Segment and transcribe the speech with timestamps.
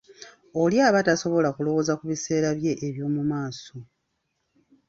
[0.61, 3.75] Oli aba tasobola kulowooza ku biseera bye eby'omu maaso.